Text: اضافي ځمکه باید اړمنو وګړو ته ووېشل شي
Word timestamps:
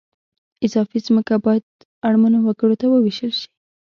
اضافي 0.65 0.97
ځمکه 1.07 1.33
باید 1.45 1.63
اړمنو 2.07 2.39
وګړو 2.43 2.75
ته 2.81 2.85
ووېشل 2.89 3.31
شي 3.39 3.47